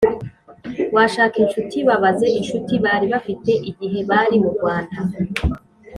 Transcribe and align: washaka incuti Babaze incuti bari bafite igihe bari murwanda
washaka 0.95 1.35
incuti 1.43 1.77
Babaze 1.87 2.27
incuti 2.39 2.73
bari 2.85 3.05
bafite 3.13 3.51
igihe 3.69 3.99
bari 4.09 4.35
murwanda 4.43 4.97